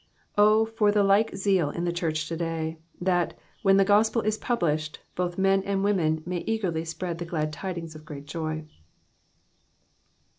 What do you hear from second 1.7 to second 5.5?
the church of to day, that, when the gospel is published, both